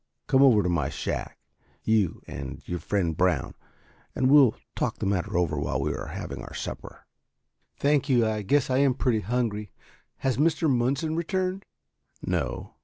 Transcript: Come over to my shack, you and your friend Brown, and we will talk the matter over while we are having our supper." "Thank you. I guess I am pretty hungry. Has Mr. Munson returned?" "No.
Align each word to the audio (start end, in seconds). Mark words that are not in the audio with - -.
Come 0.25 0.41
over 0.41 0.63
to 0.63 0.67
my 0.69 0.89
shack, 0.89 1.37
you 1.83 2.23
and 2.25 2.67
your 2.67 2.79
friend 2.79 3.15
Brown, 3.15 3.53
and 4.15 4.31
we 4.31 4.37
will 4.39 4.55
talk 4.75 4.97
the 4.97 5.05
matter 5.05 5.37
over 5.37 5.59
while 5.59 5.79
we 5.79 5.93
are 5.93 6.07
having 6.07 6.41
our 6.41 6.55
supper." 6.55 7.05
"Thank 7.77 8.09
you. 8.09 8.25
I 8.25 8.41
guess 8.41 8.71
I 8.71 8.79
am 8.79 8.95
pretty 8.95 9.19
hungry. 9.19 9.73
Has 10.17 10.37
Mr. 10.37 10.67
Munson 10.67 11.15
returned?" 11.15 11.65
"No. 12.19 12.73